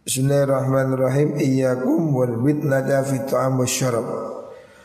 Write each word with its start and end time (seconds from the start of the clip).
Bismillahirrahmanirrahim. 0.06 1.42
Iyakum 1.42 2.14
wal 2.14 2.38
bidnata 2.38 3.02
fi 3.02 3.18
ta'am 3.26 3.58
wa 3.58 3.66
syarab. 3.66 4.06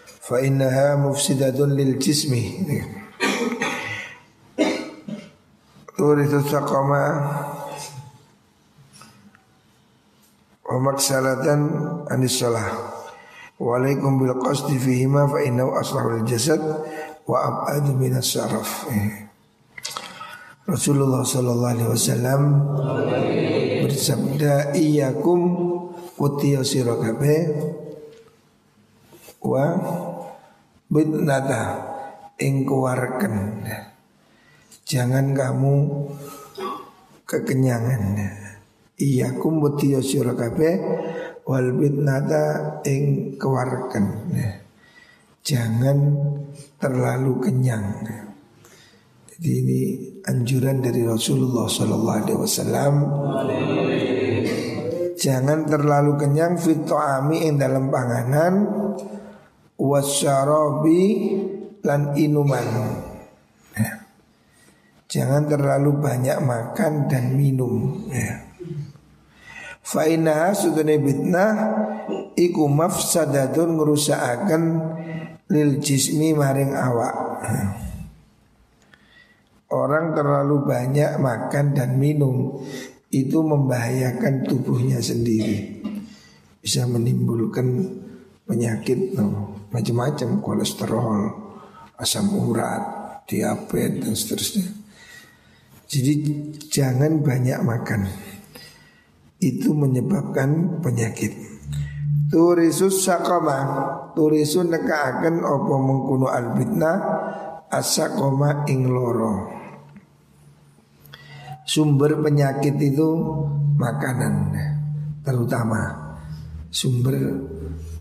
Fa 0.01 0.41
innaha 0.41 0.97
mufsidatun 0.97 1.77
lil 1.77 2.01
jismi. 2.01 2.65
Turithu 5.93 6.41
saqama 6.49 7.13
Wa 10.73 10.81
maksalatan 10.81 11.61
anis 12.09 12.41
salah 12.41 12.93
Walaikum 13.61 14.17
bil 14.17 14.33
qasdi 14.41 14.81
fihima 14.81 15.29
fa 15.29 15.45
innahu 15.45 15.77
aslahul 15.77 16.25
jasad 16.25 16.57
wa 17.29 17.37
ab'adu 17.37 17.93
minas 17.93 18.33
syaraf. 18.33 18.89
Rasulullah 20.65 21.21
sallallahu 21.21 21.73
alaihi 21.77 21.91
wasallam 21.93 22.41
bersabda 23.85 24.73
iyyakum 24.73 25.41
kutiya 26.17 26.65
sira 26.65 26.97
wa 29.43 29.65
bidnata 30.89 31.63
ing 32.41 32.65
kuwarken. 32.65 33.69
Jangan 34.83 35.37
kamu 35.37 35.73
kekenyangan. 37.29 38.03
Iyakum 38.93 39.57
kutiya 39.57 40.05
sira 40.05 40.37
wal 41.43 41.67
nada 41.97 42.79
ing 42.85 43.35
kewarken. 43.41 44.05
Jangan 45.43 45.97
terlalu 46.79 47.33
kenyang. 47.43 48.05
Jadi 49.33 49.49
ini 49.59 49.81
anjuran 50.23 50.79
dari 50.79 51.03
Rasulullah 51.03 51.67
Sallallahu 51.67 52.19
Alaihi 52.21 52.39
Wasallam. 52.39 52.93
Jangan 55.19 55.67
terlalu 55.67 56.15
kenyang 56.15 56.55
fitoami 56.55 57.49
ing 57.49 57.59
dalam 57.59 57.91
panganan 57.91 58.53
wasyarabi 59.75 61.03
lan 61.83 62.15
inuman. 62.15 62.67
Ya. 63.75 63.93
Jangan 65.11 65.49
terlalu 65.49 65.91
banyak 65.99 66.37
makan 66.39 67.11
dan 67.11 67.35
minum. 67.35 68.07
Ya. 68.13 68.42
Fa'inah 69.83 70.55
sudune 70.55 70.95
bitnah 70.97 71.53
Iku 72.33 72.65
mafsadatun 72.71 73.77
ngerusakaken 73.77 74.63
Lil 75.53 75.77
jismi 75.83 76.33
maring 76.33 76.73
awak. 76.73 77.15
Orang 79.69 80.15
terlalu 80.15 80.65
banyak 80.65 81.19
makan 81.19 81.75
dan 81.75 81.99
minum 81.99 82.63
Itu 83.11 83.43
membahayakan 83.43 84.47
tubuhnya 84.47 85.03
sendiri. 85.03 85.83
Bisa 86.63 86.87
menimbulkan 86.87 87.67
penyakit 88.47 89.13
no, 89.19 89.59
Macam-macam 89.69 90.39
kolesterol 90.39 91.19
Asam 91.99 92.33
urat 92.33 93.03
Diabetes 93.23 94.03
dan 94.03 94.13
seterusnya. 94.19 94.67
Jadi 95.87 96.13
jangan 96.67 97.21
banyak 97.21 97.59
makan 97.61 98.01
itu 99.43 99.75
menyebabkan 99.75 100.79
penyakit. 100.79 101.35
Turisus 102.31 103.03
sakoma. 103.03 103.59
Turisun 104.15 104.71
nekaaken 104.71 105.43
opo 105.43 105.75
mengkuno 105.83 106.31
albitna. 106.31 106.91
Asakoma 107.67 108.63
ing 108.69 108.87
loro. 108.87 109.49
Sumber 111.65 112.19
penyakit 112.21 112.75
itu 112.77 113.09
makanan 113.79 114.51
Terutama 115.23 116.03
Sumber 116.73 117.15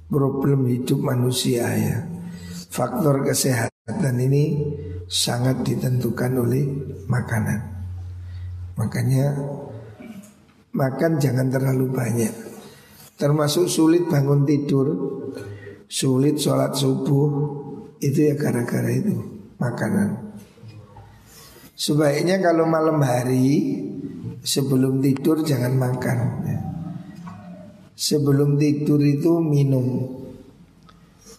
problem 0.09 0.65
hidup 0.69 1.01
manusia 1.01 1.69
ya. 1.73 2.09
Faktor 2.73 3.21
kesehatan 3.21 4.17
ini 4.17 4.73
sangat 5.13 5.61
ditentukan 5.61 6.33
oleh 6.41 6.65
makanan. 7.05 7.61
Makanya 8.81 9.37
Makan 10.73 11.21
jangan 11.21 11.53
terlalu 11.53 11.93
banyak. 11.93 12.33
Termasuk 13.21 13.69
sulit 13.69 14.09
bangun 14.09 14.49
tidur 14.49 14.89
Sulit 15.85 16.41
sholat 16.41 16.73
subuh 16.73 17.29
Itu 18.01 18.19
ya 18.19 18.35
gara-gara 18.35 18.89
itu 18.89 19.13
Makanan. 19.61 20.33
Sebaiknya 21.77 22.41
kalau 22.41 22.65
malam 22.65 23.05
hari 23.05 23.85
Sebelum 24.43 24.99
tidur 25.05 25.45
jangan 25.45 25.77
makan. 25.77 26.19
Sebelum 27.95 28.59
tidur 28.59 28.99
itu 28.99 29.39
minum. 29.39 30.19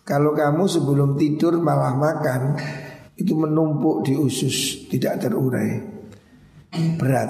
Kalau 0.08 0.32
kamu 0.32 0.64
sebelum 0.70 1.18
tidur 1.18 1.58
malah 1.58 1.98
makan 1.98 2.54
Itu 3.18 3.34
menumpuk 3.34 4.06
di 4.06 4.14
usus 4.14 4.86
Tidak 4.94 5.18
terurai. 5.18 5.82
Berat 7.02 7.30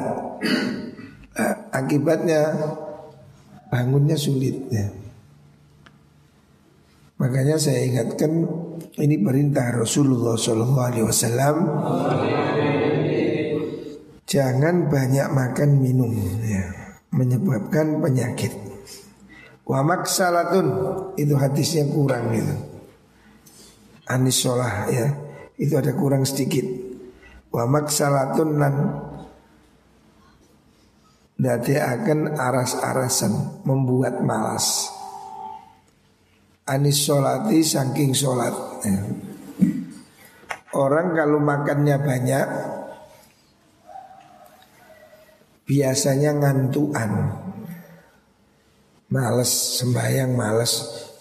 eh, 1.38 1.56
akibatnya 1.74 2.42
bangunnya 3.74 4.18
sulit 4.18 4.70
ya. 4.70 4.86
Makanya 7.18 7.56
saya 7.56 7.88
ingatkan 7.88 8.46
ini 9.00 9.16
perintah 9.22 9.72
Rasulullah 9.72 10.36
Shallallahu 10.36 10.84
Alaihi 10.84 11.06
Wasallam. 11.08 11.56
Jangan 14.28 14.90
banyak 14.90 15.28
makan 15.30 15.70
minum 15.78 16.10
ya, 16.42 16.68
menyebabkan 17.14 18.02
penyakit. 18.02 18.52
Wa 19.64 19.80
maksalatun 19.86 20.68
itu 21.16 21.34
hadisnya 21.38 21.88
kurang 21.88 22.34
gitu. 22.36 22.56
Anis 24.10 24.44
ya 24.92 25.16
itu 25.56 25.74
ada 25.80 25.96
kurang 25.96 26.28
sedikit. 26.28 26.66
Wa 27.54 27.64
maksalatun 27.70 28.50
nan 28.60 28.76
Dati 31.44 31.76
akan 31.76 32.40
aras-arasan 32.40 33.68
Membuat 33.68 34.24
malas. 34.24 34.88
Anis 36.64 37.04
sholati 37.04 37.60
saking 37.60 38.16
sholat. 38.16 38.56
Ya. 38.88 39.04
Orang 40.80 41.12
kalau 41.12 41.44
makannya 41.44 42.00
banyak 42.00 42.48
Biasanya 45.68 46.32
ngantuan. 46.40 47.12
Males 49.12 49.52
sembahyang 49.84 50.32
males 50.34 50.74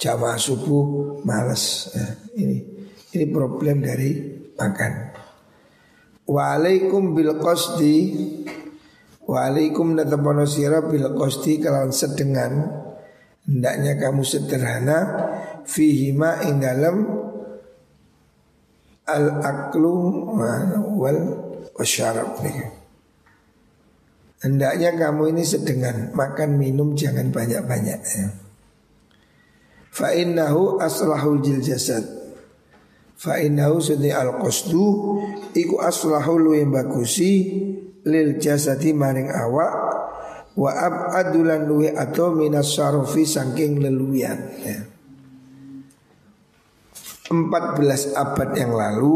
Jamaah 0.03 0.39
subuh 0.39 1.19
males. 1.23 1.91
Ya, 1.95 2.07
Ini 2.39 2.59
ini 3.15 3.27
problem 3.31 3.87
dari 3.87 4.11
makan. 4.59 4.93
Waalaikum 6.27 7.15
Waalaikum 9.23 9.95
natapono 9.95 10.43
sira 10.43 10.83
bil 10.83 11.15
kosti 11.15 11.63
kalawan 11.63 11.95
sedengan. 11.95 12.53
Hendaknya 13.47 13.99
kamu 13.99 14.23
sederhana. 14.27 14.99
Fihima 15.63 16.43
ing 16.43 16.59
dalam 16.59 16.97
Al 19.03 19.27
aklu 19.43 19.95
wal 20.95 21.21
wasyarab 21.75 22.39
Hendaknya 24.43 24.91
kamu 24.99 25.35
ini 25.35 25.43
sedengan. 25.47 26.11
Makan 26.15 26.59
minum 26.59 26.99
jangan 26.99 27.31
banyak-banyak 27.31 28.01
ya. 28.03 28.27
Fa 29.93 30.11
innahu 30.11 30.83
aslahul 30.83 31.39
jil 31.47 31.63
jasad. 31.63 32.03
Fa 33.15 33.39
innahu 33.39 33.79
sudi 33.79 34.11
al 34.11 34.43
qasdu. 34.43 35.19
Iku 35.55 35.79
aslahul 35.79 36.59
yang 36.59 36.75
bagusi 36.75 37.63
lil 38.07 38.39
jasadi 38.39 38.91
maring 38.91 39.31
awak 39.31 39.73
wa 40.59 40.71
adulan 41.17 41.65
luwi 41.65 41.89
atau 41.93 42.35
minas 42.35 42.77
sarofi 42.77 43.25
saking 43.25 43.81
leluwian 43.81 44.39
ya. 44.61 44.79
14 47.33 48.13
abad 48.13 48.51
yang 48.53 48.77
lalu 48.77 49.15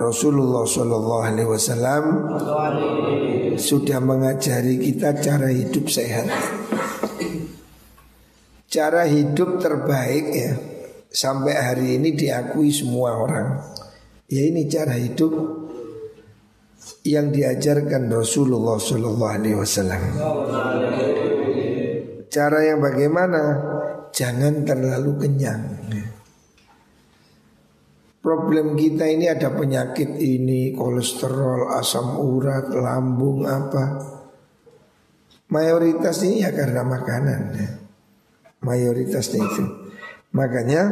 Rasulullah 0.00 0.64
Shallallahu 0.64 1.22
Alaihi 1.22 1.50
Wasallam 1.52 2.04
sudah 3.60 4.00
mengajari 4.00 4.80
kita 4.80 5.20
cara 5.20 5.52
hidup 5.52 5.86
sehat, 5.92 6.26
cara 8.66 9.04
hidup 9.06 9.60
terbaik 9.60 10.26
ya 10.32 10.52
sampai 11.12 11.54
hari 11.54 11.86
ini 12.00 12.16
diakui 12.16 12.72
semua 12.72 13.20
orang. 13.20 13.48
Ya 14.30 14.46
ini 14.48 14.64
cara 14.66 14.96
hidup 14.96 15.59
yang 17.06 17.32
diajarkan 17.32 18.12
Rasulullah 18.12 18.76
Shallallahu 18.76 19.32
Alaihi 19.34 19.56
Wasallam. 19.56 20.02
Cara 22.30 22.58
yang 22.62 22.78
bagaimana? 22.78 23.42
jangan 24.14 24.66
terlalu 24.66 25.26
kenyang. 25.26 25.62
Problem 28.20 28.76
kita 28.76 29.08
ini 29.08 29.32
ada 29.32 29.48
penyakit 29.48 30.20
ini, 30.20 30.76
kolesterol, 30.76 31.72
asam 31.80 32.20
urat, 32.20 32.68
lambung 32.68 33.48
apa. 33.48 33.84
Mayoritas 35.50 36.20
ini 36.28 36.44
ya 36.44 36.52
karena 36.52 36.84
makanan 36.84 37.40
ya. 37.56 37.70
Mayoritasnya 38.60 39.40
itu. 39.40 39.64
Makanya 40.36 40.82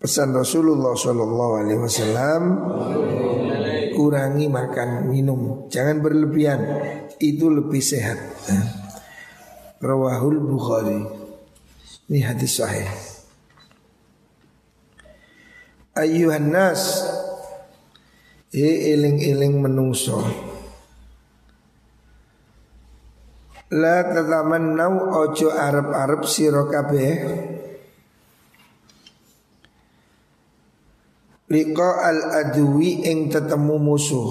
pesan 0.00 0.32
Rasulullah 0.32 0.96
Shallallahu 0.96 1.52
Alaihi 1.60 1.80
Wasallam 1.84 2.42
kurangi 3.94 4.48
makan 4.48 5.12
minum, 5.12 5.68
jangan 5.68 6.00
berlebihan. 6.00 6.60
Itu 7.20 7.52
lebih 7.52 7.84
sehat. 7.84 8.16
Ya. 8.48 8.60
Rawahul 9.84 10.40
Bukhari. 10.40 11.04
Ini 12.08 12.24
hadis 12.24 12.58
sahih 12.58 12.88
ayuhan 16.00 16.54
nas 16.54 17.04
e 18.54 18.94
eling-eling 18.96 19.58
menungso 19.60 20.22
La 23.70 24.02
tatamannau 24.02 25.14
ojo 25.14 25.54
arab-arab 25.54 26.26
sira 26.26 26.66
kabeh 26.66 27.14
Liqa 31.50 31.88
al-adwi 32.06 33.02
ing 33.10 33.26
tetemu 33.26 33.76
musuh 33.82 34.30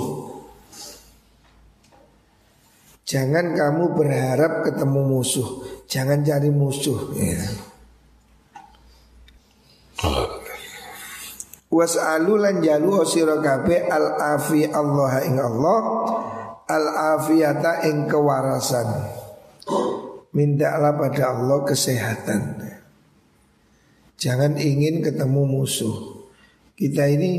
Jangan 3.04 3.58
kamu 3.58 3.84
berharap 3.92 4.64
ketemu 4.64 5.02
musuh 5.04 5.50
Jangan 5.90 6.22
cari 6.22 6.54
musuh 6.54 7.18
ya. 7.18 7.42
Was'alu 11.70 12.34
lan 12.38 12.56
jalu 12.62 13.02
sira 13.06 13.42
kabeh 13.42 13.90
al 13.90 14.38
afi 14.38 14.70
Allah 14.70 15.22
ing 15.26 15.38
Allah 15.38 15.80
al 16.70 16.86
afiyata 17.18 17.90
ing 17.90 18.06
kewarasan. 18.06 18.86
Mintalah 20.30 20.94
pada 20.94 21.34
Allah 21.34 21.66
kesehatan. 21.66 22.42
Jangan 24.22 24.62
ingin 24.62 25.02
ketemu 25.02 25.42
musuh. 25.46 26.19
Kita 26.80 27.04
ini 27.12 27.32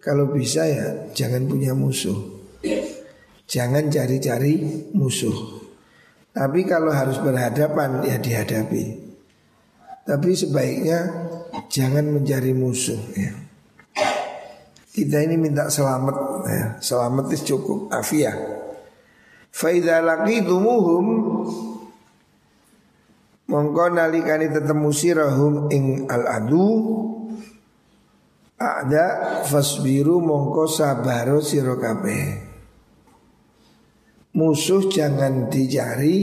kalau 0.00 0.32
bisa 0.32 0.64
ya 0.64 1.12
jangan 1.12 1.44
punya 1.44 1.76
musuh. 1.76 2.40
Jangan 3.44 3.92
cari-cari 3.92 4.88
musuh. 4.96 5.60
Tapi 6.32 6.64
kalau 6.64 6.88
harus 6.88 7.20
berhadapan 7.20 8.00
ya 8.08 8.16
dihadapi. 8.16 8.84
Tapi 10.08 10.30
sebaiknya 10.32 11.04
jangan 11.68 12.08
mencari 12.08 12.56
musuh 12.56 12.96
ya. 13.12 13.36
Kita 14.88 15.20
ini 15.20 15.36
minta 15.36 15.68
selamat 15.68 16.16
ya. 16.48 16.66
Selamat 16.80 17.28
itu 17.28 17.54
cukup 17.54 17.92
afiah 17.92 18.34
Faidha 19.52 20.00
laqidumuhum 20.00 21.06
Mongko 23.48 23.84
nalikani 23.92 24.48
tetemu 24.48 24.90
sirahum 24.92 25.68
ing 25.72 26.08
al 26.08 26.24
adu 26.24 26.68
Ada 28.58 29.06
fasbiru 29.46 30.18
mongko 30.18 30.66
sabaro 30.66 31.38
siro 31.38 31.78
Musuh 34.34 34.90
jangan 34.90 35.46
dicari 35.46 36.18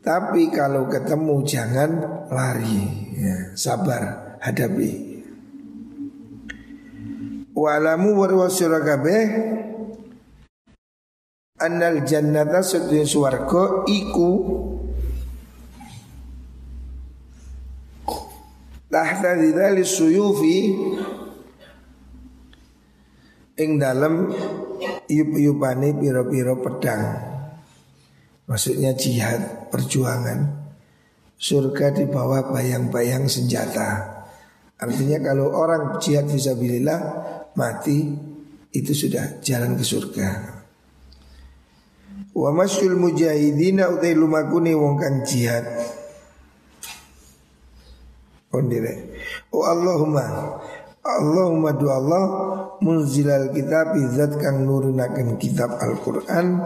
Tapi 0.00 0.48
kalau 0.48 0.88
ketemu 0.88 1.44
jangan 1.44 1.90
lari. 2.32 2.80
Ya, 3.18 3.52
Sabar 3.52 4.38
hadapi. 4.40 5.20
Walamu 7.52 8.16
warwasira 8.16 8.80
kabeh. 8.80 9.24
Annal 11.60 12.06
jannata 12.08 12.64
sedunia 12.64 13.04
suarga 13.04 13.84
iku. 13.84 14.32
Tahta 18.88 19.36
didali 19.36 19.84
suyufi 19.84 20.72
Ing 23.58 23.82
dalam 23.82 24.30
Yup-yupani 25.10 25.98
piro-piro 25.98 26.62
pedang 26.62 27.02
Maksudnya 28.46 28.94
jihad 28.94 29.68
Perjuangan 29.74 30.70
Surga 31.38 31.94
di 31.94 32.06
bawah 32.06 32.54
bayang-bayang 32.54 33.26
senjata 33.26 34.18
Artinya 34.78 35.18
kalau 35.18 35.50
orang 35.50 35.98
jihad 35.98 36.30
visabilillah 36.30 37.00
mati 37.58 37.98
itu 38.70 38.92
sudah 38.94 39.42
jalan 39.42 39.74
ke 39.74 39.82
surga. 39.82 40.28
Wa 42.30 42.50
masyul 42.54 42.94
mujahidina 42.94 43.90
utai 43.90 44.14
lumakuni 44.14 44.78
wong 44.78 44.94
kang 45.02 45.26
jihad. 45.26 45.66
Oh 48.48 49.64
Allahumma 49.66 50.24
Allahumma 51.04 51.70
du 51.76 51.86
Allah 51.90 52.24
munzilal 52.82 53.50
kitab 53.50 53.94
zat 54.14 54.38
kang 54.38 54.66
nurunaken 54.66 55.38
kitab 55.38 55.78
Al-Qur'an. 55.78 56.62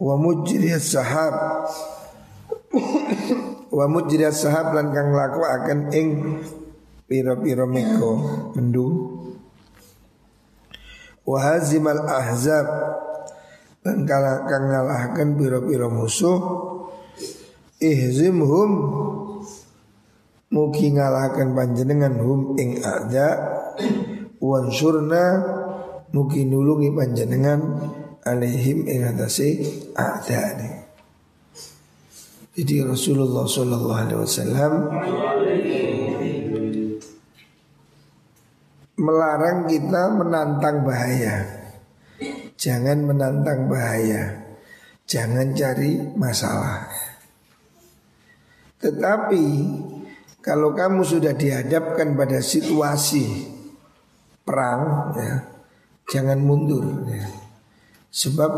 Wa 0.00 0.14
sahab. 0.80 1.34
Wa 3.70 3.86
sahab 4.32 4.66
lan 4.74 4.86
kang 4.90 5.10
laku 5.14 5.40
akan 5.42 5.78
ing 5.94 6.08
piro-piro 7.04 7.68
meko 7.68 8.12
mendung 8.56 9.24
Wahazimal 11.24 12.04
ahzab. 12.04 12.68
Dan 13.84 14.08
kala 14.08 14.44
kang 14.48 14.68
ngalahkan 14.68 15.28
biro-biro 15.36 15.88
musuh. 15.88 16.40
Ihzimhum. 17.80 18.70
Mugi 20.54 20.94
ngalahkan 20.94 21.50
panjenengan 21.50 22.14
hum 22.22 22.54
ing 22.54 22.78
ada 22.78 23.58
Wansurna 24.44 25.24
Mugi 26.12 26.44
nulungi 26.44 26.92
panjenengan 26.92 27.60
Alihim 28.28 28.84
ing 28.84 29.08
atasi 29.08 29.64
ada 29.96 30.40
ini 30.52 30.70
Jadi 32.52 32.84
Rasulullah 32.84 33.48
Sallallahu 33.48 33.98
Alaihi 34.04 34.20
Wasallam 34.20 34.72
melarang 38.94 39.66
kita 39.66 40.14
menantang 40.14 40.86
bahaya. 40.86 41.36
Jangan 42.54 43.04
menantang 43.04 43.66
bahaya. 43.66 44.54
Jangan 45.04 45.52
cari 45.52 46.00
masalah. 46.16 46.88
Tetapi 48.80 49.44
kalau 50.40 50.72
kamu 50.72 51.04
sudah 51.04 51.36
dihadapkan 51.36 52.16
pada 52.16 52.40
situasi 52.40 53.53
perang, 54.44 55.10
ya, 55.16 55.34
jangan 56.08 56.38
mundur. 56.38 56.84
Ya. 57.08 57.26
Sebab 58.14 58.52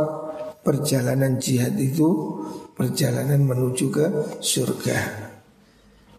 perjalanan 0.60 1.38
jihad 1.40 1.78
itu 1.78 2.42
perjalanan 2.74 3.46
menuju 3.46 3.86
ke 3.88 4.06
surga. 4.42 4.98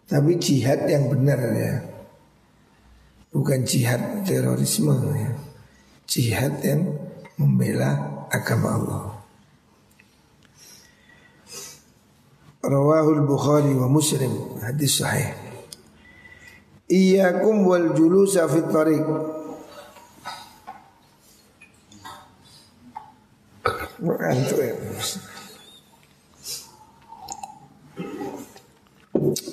Tapi 0.08 0.40
jihad 0.40 0.88
yang 0.88 1.12
benar 1.12 1.40
ya. 1.52 1.74
Bukan 3.28 3.62
jihad 3.68 4.24
terorisme 4.24 4.96
ya. 5.14 5.30
Jihad 6.08 6.64
yang 6.64 6.88
membela 7.36 8.24
agama 8.32 8.68
Allah 8.74 9.04
Rawahul 12.58 13.22
Bukhari 13.22 13.72
wa 13.72 13.86
Muslim 13.86 14.58
Hadis 14.58 14.98
sahih 14.98 15.30
Iyakum 16.90 17.68
wal 17.68 17.94
julusa 17.94 18.48
fit 18.50 18.66
Ngantuk 23.98 24.60
ya 24.62 24.74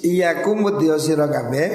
Iyakum 0.06 0.62
wa 0.62 0.78
sira 1.02 1.26
kabeh 1.26 1.70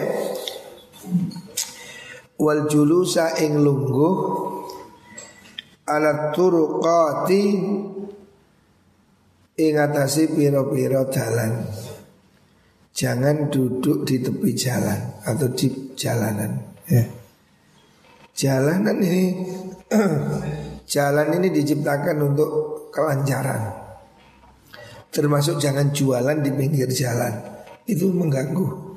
wal 2.38 2.70
julusa 2.70 3.34
ing 3.42 3.58
lungguh 3.58 4.14
alat 5.90 6.30
turuqati 6.30 7.42
ing 9.58 9.74
atase 9.74 10.30
pira-pira 10.30 11.02
dalan. 11.10 11.66
Jangan 12.94 13.50
duduk 13.50 14.06
di 14.06 14.22
tepi 14.22 14.50
jalan 14.54 15.24
atau 15.26 15.48
di 15.50 15.96
jalanan 15.98 16.52
ya. 16.86 17.04
Jalanan 18.36 18.96
ini 19.02 19.24
jalan 20.90 21.38
ini 21.38 21.54
diciptakan 21.54 22.18
untuk 22.18 22.50
kelancaran. 22.90 23.78
Termasuk 25.14 25.62
jangan 25.62 25.94
jualan 25.94 26.42
di 26.42 26.50
pinggir 26.50 26.90
jalan. 26.90 27.30
Itu 27.87 28.11
mengganggu. 28.11 28.90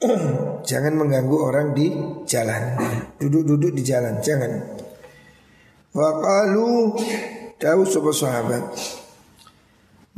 jangan 0.70 0.92
mengganggu 0.96 1.36
orang 1.40 1.72
di 1.72 1.88
jalan. 2.28 2.76
Duduk-duduk 3.16 3.72
di 3.72 3.82
jalan, 3.84 4.20
jangan. 4.20 4.52
Waqalu 5.96 6.68
tahu 7.56 7.80
sebuah 7.88 8.16
sahabat. 8.16 8.64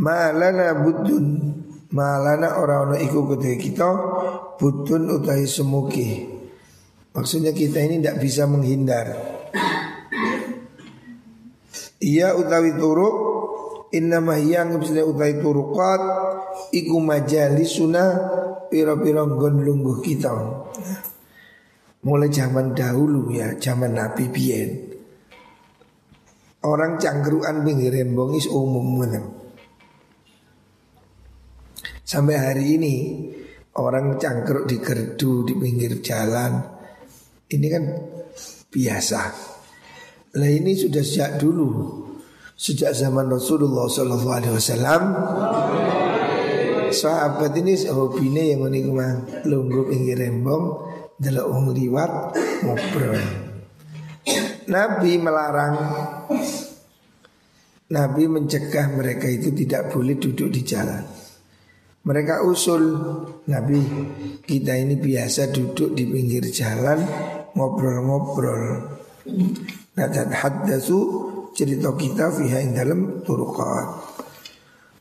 Malana 0.03 0.73
budun 0.83 1.27
Malana 1.93 2.57
orang-orang 2.57 3.05
iku 3.05 3.29
ketika 3.37 3.57
kita 3.61 3.89
Budun 4.57 5.21
utahi 5.21 5.45
semuki 5.45 6.33
Maksudnya 7.13 7.53
kita 7.53 7.77
ini 7.85 8.01
tidak 8.01 8.25
bisa 8.25 8.49
menghindar 8.49 9.13
Ia 12.03 12.35
utawi 12.35 12.75
turuk. 12.75 13.15
Innama 13.95 14.41
yang 14.41 14.77
misalnya 14.77 15.07
utawi 15.07 15.39
turukat. 15.39 16.01
Iku 16.75 16.99
majalisuna 16.99 18.05
Piro-piro 18.73 19.29
nggon 19.29 19.69
lungguh 19.69 20.01
kita. 20.01 20.33
Mulai 22.03 22.33
zaman 22.33 22.73
dahulu 22.73 23.29
ya 23.31 23.53
Zaman 23.61 23.95
Nabi 23.95 24.27
Bien 24.33 24.71
Orang 26.65 26.97
cangkruan 26.97 27.61
pinggir 27.67 27.93
rembong 27.93 28.39
is 28.39 28.49
umum. 28.49 29.03
Sampai 32.07 32.39
hari 32.39 32.79
ini 32.79 32.95
orang 33.77 34.15
cangkruk 34.17 34.71
di 34.71 34.79
gerdu 34.79 35.43
di 35.43 35.59
pinggir 35.59 35.99
jalan. 35.99 36.63
Ini 37.51 37.67
kan 37.67 37.85
biasa. 38.71 39.23
Lah 40.33 40.49
ini 40.49 40.73
sudah 40.73 41.05
sejak 41.05 41.37
dulu, 41.37 41.69
sejak 42.57 42.97
zaman 42.97 43.29
Rasulullah 43.29 43.85
Wasallam. 43.85 45.03
Sahabat 46.93 47.53
ini 47.61 47.77
hobinya 47.89 48.41
yang 48.41 48.65
ini 48.69 48.81
kumang 48.85 49.29
lungguh 49.45 49.93
pinggir 49.93 50.17
rembong, 50.17 50.65
adalah 51.21 51.45
orang 51.53 51.69
liwat 51.77 52.13
ngobrol. 52.65 53.21
Nabi 54.73 55.13
melarang. 55.21 55.77
Nabi 57.93 58.25
mencegah 58.25 58.89
mereka 58.89 59.29
itu 59.29 59.53
tidak 59.53 59.93
boleh 59.93 60.17
duduk 60.17 60.49
di 60.49 60.65
jalan. 60.65 61.05
Mereka 62.03 62.41
usul 62.49 62.83
Nabi 63.53 63.79
kita 64.43 64.75
ini 64.81 64.97
biasa 64.97 65.53
duduk 65.55 65.95
di 65.95 66.03
pinggir 66.11 66.43
jalan 66.51 66.99
Ngobrol-ngobrol 67.55 68.65
Nadat 69.93 70.33
haddasu 70.33 70.99
cerita 71.53 71.93
kita 71.93 72.33
fiha 72.33 72.65
ing 72.65 72.73
dalam 72.73 73.21
turuqat 73.21 73.87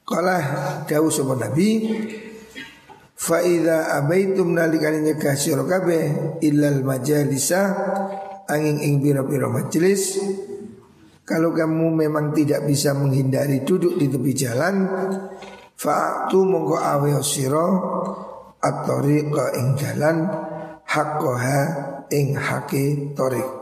Kala 0.04 0.38
dawu 0.84 1.08
sama 1.08 1.40
Nabi 1.40 1.88
Fa'idha 3.16 3.96
abaitum 3.96 4.52
nalikani 4.52 5.00
nyegah 5.08 5.38
sirakabe 5.40 6.00
Illal 6.44 6.84
majalisa 6.84 7.72
angin 8.52 8.84
ing 8.84 9.00
pira-pira 9.00 9.48
majelis 9.48 10.20
kalau 11.24 11.56
kamu 11.56 11.96
memang 11.96 12.36
tidak 12.36 12.68
bisa 12.68 12.92
menghindari 12.92 13.64
duduk 13.64 13.96
di 13.96 14.12
tepi 14.12 14.32
jalan 14.36 14.84
fa'tu 15.80 16.44
mongko 16.44 16.76
awe 16.76 17.12
sira 17.24 17.68
at-tariqa 18.60 19.56
ing 19.56 19.68
jalan 19.80 20.28
haqqaha 20.84 21.62
ing 22.12 22.36
hake 22.36 23.16
tariq 23.16 23.61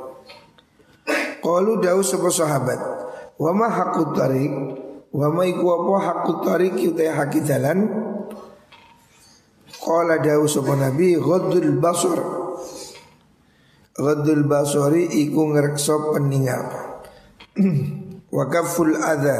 qalu 1.40 1.80
dawu 1.84 2.02
sapa 2.04 2.30
sahabat 2.32 2.80
wa 3.40 3.52
ma 3.56 3.68
haqqut 3.68 4.16
tariq? 4.16 4.54
Wa 5.10 5.26
ma 5.34 5.42
iku 5.42 5.66
apa 5.74 5.94
haqqut 6.06 6.38
tariq 6.46 6.76
uta 6.94 7.18
hake 7.18 7.42
jalan? 7.42 7.88
Qala 9.80 10.22
dawu 10.22 10.46
sapa 10.46 10.76
nabi 10.78 11.18
ghaddul 11.18 11.82
basar. 11.82 12.40
Ghadul 14.00 14.48
basori 14.48 15.12
iku 15.12 15.52
ngerekso 15.52 16.16
peninggal 16.16 16.72
Wakaful 18.36 18.96
adha 18.96 19.40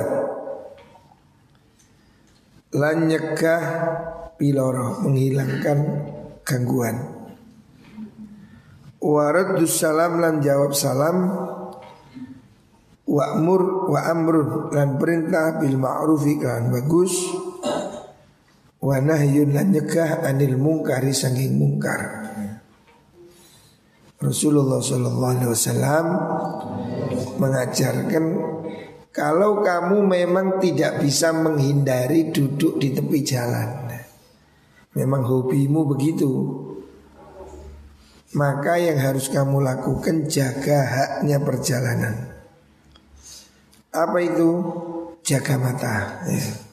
Lan 2.76 3.08
nyegah 3.08 3.64
piloro 4.36 5.00
Menghilangkan 5.08 5.80
gangguan. 6.44 6.98
Waradus 9.00 9.80
salam 9.80 10.20
lan 10.20 10.44
jawab 10.44 10.76
salam 10.76 11.18
Wa'mur 13.10 13.90
wa 13.90 14.06
amrun 14.06 14.70
lan 14.70 15.02
perintah 15.02 15.58
bil 15.58 15.82
ma'rufi 15.82 16.38
kan 16.38 16.70
bagus. 16.70 17.26
Wa 18.78 19.02
nahyun 19.02 19.50
lan 19.58 19.74
nyegah 19.74 20.22
anil 20.22 20.62
mungkari 20.62 21.10
sanging 21.10 21.58
mungkar. 21.58 22.30
Rasulullah 24.20 24.78
Shallallahu 24.78 25.32
Alaihi 25.32 25.50
Wasallam 25.50 26.06
mengajarkan 27.42 28.26
kalau 29.10 29.66
kamu 29.66 30.06
memang 30.06 30.62
tidak 30.62 31.02
bisa 31.02 31.34
menghindari 31.34 32.30
duduk 32.30 32.78
di 32.78 32.94
tepi 32.94 33.26
jalan, 33.26 33.90
memang 34.94 35.26
hobimu 35.26 35.82
begitu, 35.90 36.30
maka 38.38 38.78
yang 38.78 39.02
harus 39.02 39.34
kamu 39.34 39.66
lakukan 39.66 40.30
jaga 40.30 40.86
haknya 40.86 41.42
perjalanan. 41.42 42.29
Apa 43.90 44.18
itu? 44.22 44.50
Jaga 45.26 45.58
mata. 45.58 46.26
Ya. 46.30 46.70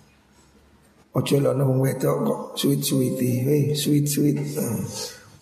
Ojo 1.16 1.40
lo 1.40 1.56
nong 1.56 1.80
wedok 1.80 2.16
kok 2.28 2.40
sweet 2.61 2.85
sweetie, 2.85 3.40
hey, 3.40 3.62
sweet 3.73 4.04
sweet. 4.04 4.37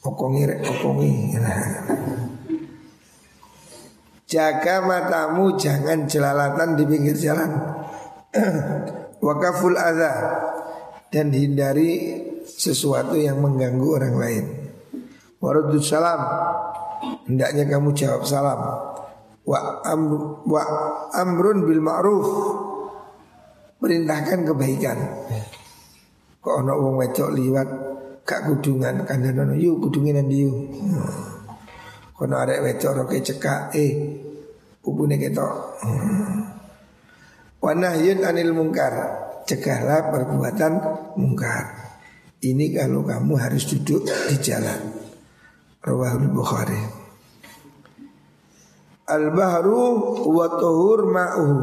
Okongi 0.05 0.45
rek 0.45 0.61
okongi 0.69 1.33
Jaga 4.29 4.85
matamu 4.85 5.57
jangan 5.57 6.05
jelalatan 6.05 6.77
di 6.77 6.85
pinggir 6.85 7.17
jalan 7.17 7.49
Wakaful 9.25 9.81
adha 9.81 10.13
Dan 11.09 11.33
hindari 11.33 12.21
sesuatu 12.45 13.17
yang 13.17 13.41
mengganggu 13.41 13.89
orang 13.97 14.15
lain 14.21 14.45
Warudud 15.41 15.81
salam 15.81 16.21
Hendaknya 17.25 17.65
kamu 17.65 17.97
jawab 17.97 18.29
salam 18.29 18.61
Wa, 19.45 19.85
amr, 19.85 20.41
wa 20.49 20.63
amrun 21.13 21.69
bil 21.69 21.81
ma'ruf 21.85 22.29
Perintahkan 23.77 24.49
kebaikan 24.49 24.99
Kok 26.41 26.57
ada 26.65 26.73
wong 26.77 26.97
wedok 27.01 27.33
liwat 27.33 27.69
Kak 28.25 28.49
kudungan 28.49 29.05
kandhanono 29.05 29.53
yu 29.53 29.77
kudungan 29.77 30.25
yu. 30.33 30.49
Hmm. 30.49 31.45
Kono 32.17 32.41
arek 32.41 32.65
wedok 32.65 33.05
roke 33.05 33.21
cekak 33.21 33.77
eh 33.77 33.93
pupune 34.81 35.21
ketok. 35.21 35.53
Hmm. 35.85 36.41
Wa 37.61 37.77
nahyun 37.77 38.25
anil 38.25 38.57
mungkar. 38.57 38.97
Cegahlah 39.45 40.09
perbuatan 40.09 40.73
mungkar. 41.21 41.65
Ini 42.41 42.73
kalau 42.73 43.05
kamu 43.05 43.37
harus 43.37 43.69
duduk 43.69 44.09
di 44.09 44.41
jalan. 44.41 45.05
Rawahul 45.85 46.33
Bukhari. 46.33 47.04
Al-bahru 49.05 49.85
wa 50.25 50.47
tuhur 50.49 51.01
ma'uhu. 51.05 51.59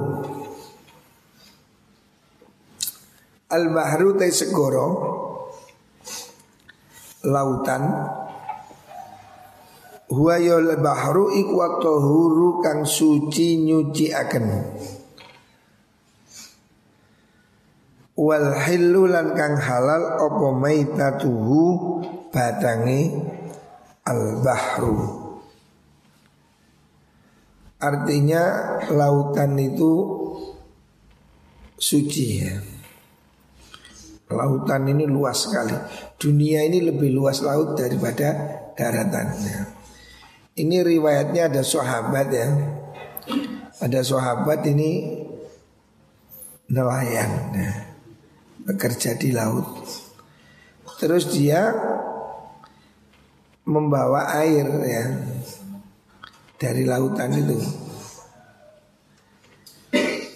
Al-bahru 3.49 4.13
tay 4.15 4.29
segoro 4.29 4.87
lautan. 7.25 7.83
Huwa 10.11 10.35
yal 10.43 10.75
bahru 10.83 11.31
iku 11.31 11.79
tahuru 11.79 12.59
kang 12.59 12.83
suci 12.83 13.63
nyuci 13.63 14.11
akan 14.11 14.45
wal 18.19 18.53
kang 19.33 19.55
halal 19.55 20.03
apa 20.19 20.47
maitatuhu 20.51 21.63
batangi 22.27 23.07
al 24.03 24.43
bahru 24.43 25.20
artinya 27.81 28.77
lautan 28.93 29.57
itu 29.57 29.91
suci 31.81 32.27
ya 32.37 32.55
Lautan 34.31 34.87
ini 34.87 35.03
luas 35.03 35.47
sekali. 35.47 35.75
Dunia 36.15 36.63
ini 36.63 36.79
lebih 36.79 37.11
luas 37.11 37.43
laut 37.43 37.75
daripada 37.75 38.31
daratannya. 38.79 39.67
Ini 40.55 40.77
riwayatnya 40.83 41.51
ada 41.51 41.61
sahabat 41.63 42.27
ya. 42.31 42.47
Ada 43.81 43.99
sahabat 44.03 44.63
ini 44.71 45.19
nelayan 46.71 47.31
ya. 47.55 47.73
bekerja 48.61 49.17
di 49.17 49.33
laut. 49.33 49.67
Terus 51.01 51.33
dia 51.33 51.73
membawa 53.65 54.37
air 54.37 54.67
ya 54.85 55.05
dari 56.61 56.85
lautan 56.85 57.33
itu. 57.33 57.57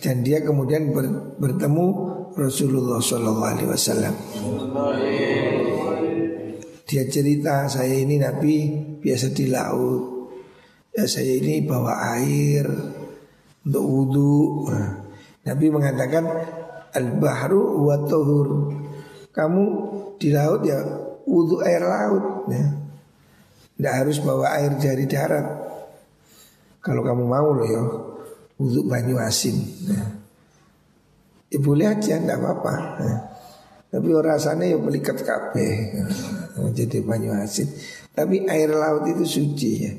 Dan 0.02 0.26
dia 0.26 0.42
kemudian 0.42 0.90
bertemu 1.38 1.86
Rasulullah 2.34 2.98
Shallallahu 2.98 3.46
Alaihi 3.46 3.70
Wasallam. 3.70 4.14
Dia 6.86 7.04
cerita 7.10 7.66
saya 7.70 7.94
ini 7.94 8.18
Nabi 8.18 8.58
biasa 9.02 9.34
di 9.34 9.50
laut. 9.50 10.34
Ya 10.94 11.06
saya 11.10 11.42
ini 11.42 11.66
bawa 11.66 12.22
air 12.22 12.70
untuk 13.66 13.86
wudhu. 13.86 14.70
Nah, 14.70 15.10
Nabi 15.50 15.66
mengatakan 15.74 16.26
al-bahru 16.94 17.86
wa 17.86 17.98
tuhur. 18.06 18.48
Kamu 19.34 19.64
di 20.22 20.30
laut 20.30 20.62
ya 20.62 20.86
wudhu 21.26 21.66
air 21.66 21.82
laut. 21.82 22.46
Ya. 22.54 22.66
Tidak 23.76 23.94
harus 24.06 24.22
bawa 24.22 24.54
air 24.54 24.78
dari 24.78 25.10
darat. 25.10 25.65
Kalau 26.86 27.02
kamu 27.02 27.26
mau 27.26 27.50
loh 27.50 27.66
ya 27.66 27.82
wudhu 28.62 28.86
banyu 28.86 29.18
asin. 29.18 29.58
Ya. 29.90 30.06
Ya 31.50 31.58
boleh 31.58 31.90
aja, 31.90 32.22
tidak 32.22 32.38
apa-apa. 32.38 32.74
Ya. 33.02 33.16
Tapi 33.96 34.12
rasanya 34.12 34.76
ya 34.76 34.76
melikat 34.76 35.24
kabeh 35.24 35.96
Jadi 36.76 37.00
banyu 37.00 37.32
asin 37.32 37.72
Tapi 38.12 38.44
air 38.44 38.76
laut 38.76 39.08
itu 39.08 39.24
suci 39.24 39.72
ya 39.80 39.94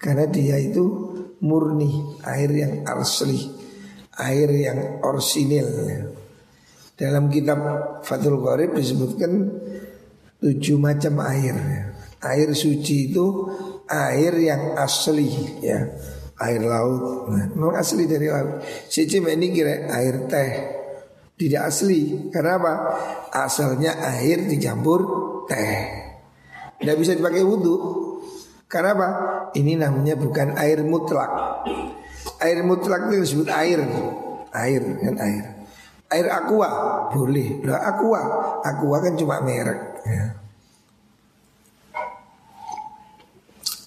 Karena 0.00 0.24
dia 0.24 0.56
itu 0.56 1.12
murni 1.44 2.16
Air 2.24 2.48
yang 2.56 2.74
asli 2.88 3.44
Air 4.16 4.48
yang 4.48 5.04
orsinil 5.04 5.68
ya. 5.84 6.00
Dalam 6.96 7.28
kitab 7.28 7.60
Fathul 8.00 8.40
Qorib 8.40 8.80
disebutkan 8.80 9.60
Tujuh 10.40 10.80
macam 10.80 11.20
air 11.20 11.52
ya. 11.52 11.84
Air 12.24 12.56
suci 12.56 13.12
itu 13.12 13.52
Air 13.92 14.40
yang 14.40 14.72
asli 14.80 15.28
ya 15.60 15.84
Air 16.34 16.66
laut 16.66 17.30
nah, 17.30 17.46
Memang 17.54 17.78
asli 17.78 18.10
dari 18.10 18.26
laut 18.26 18.58
Cici 18.90 19.22
ini 19.22 19.54
kira 19.54 19.86
air 19.94 20.26
teh 20.26 20.50
tidak 21.34 21.62
asli. 21.66 22.30
Karena 22.30 22.62
apa? 22.62 22.74
Asalnya 23.34 23.98
air 23.98 24.46
dicampur 24.46 25.00
teh. 25.50 25.78
Tidak 26.78 26.96
bisa 26.98 27.14
dipakai 27.14 27.42
wudhu. 27.42 27.76
Karena 28.70 28.94
apa? 28.94 29.08
Ini 29.54 29.78
namanya 29.78 30.14
bukan 30.14 30.54
air 30.58 30.82
mutlak. 30.86 31.30
Air 32.38 32.62
mutlak 32.62 33.10
itu 33.10 33.16
disebut 33.22 33.48
air. 33.50 33.82
Air 34.54 34.82
kan 35.02 35.16
air. 35.18 35.44
Air 36.14 36.26
aqua 36.30 36.70
boleh. 37.10 37.66
Lah 37.66 37.82
aqua, 37.82 38.20
aqua 38.62 38.96
kan 39.02 39.18
cuma 39.18 39.42
merek. 39.42 39.80
Ya. 40.06 40.26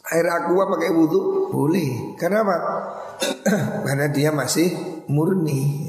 Air 0.08 0.28
aqua 0.32 0.64
pakai 0.72 0.90
wudhu 0.96 1.52
boleh. 1.52 2.16
Karena 2.16 2.44
apa? 2.48 2.58
Karena 3.86 4.08
dia 4.08 4.32
masih 4.32 4.72
murni. 5.12 5.88